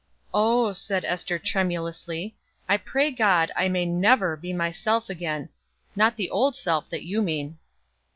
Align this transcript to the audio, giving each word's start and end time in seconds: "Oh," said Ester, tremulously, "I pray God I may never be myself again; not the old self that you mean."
"Oh," 0.33 0.71
said 0.71 1.05
Ester, 1.05 1.37
tremulously, 1.37 2.35
"I 2.67 2.77
pray 2.77 3.11
God 3.11 3.51
I 3.55 3.69
may 3.69 3.85
never 3.85 4.35
be 4.35 4.51
myself 4.51 5.11
again; 5.11 5.49
not 5.95 6.15
the 6.15 6.31
old 6.31 6.55
self 6.55 6.89
that 6.89 7.03
you 7.05 7.21
mean." 7.21 7.59